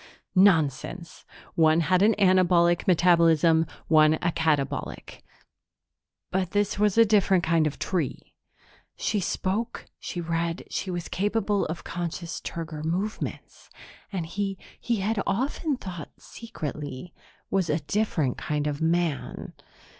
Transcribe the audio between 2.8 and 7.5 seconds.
metabolism, one a catabolic. But this was a different